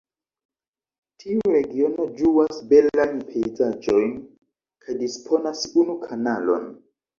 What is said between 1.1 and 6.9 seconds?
Tiu regiono ĝuas belajn pejzaĝojn kaj disponas unu kanalon.